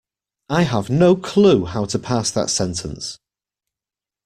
I 0.49 0.63
have 0.63 0.89
no 0.89 1.15
clue 1.15 1.65
how 1.65 1.85
to 1.85 1.99
parse 1.99 2.31
that 2.31 2.49
sentence. 2.49 3.19